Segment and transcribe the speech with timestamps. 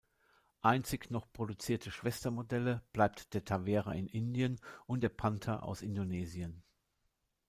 [0.63, 6.63] Einzig noch produzierte Schwestermodelle bleibt der Tavera in Indien und der Panther aus Indonesien.